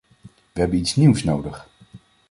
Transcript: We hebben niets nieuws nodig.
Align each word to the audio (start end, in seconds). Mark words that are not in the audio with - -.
We 0.53 0.59
hebben 0.59 0.77
niets 0.77 0.95
nieuws 0.95 1.23
nodig. 1.23 1.67